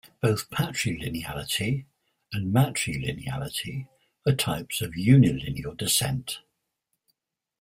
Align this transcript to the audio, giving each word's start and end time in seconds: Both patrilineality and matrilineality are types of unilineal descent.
Both 0.19 0.49
patrilineality 0.49 1.85
and 2.33 2.51
matrilineality 2.51 3.87
are 4.25 4.33
types 4.33 4.81
of 4.81 4.93
unilineal 4.93 5.77
descent. 5.77 6.39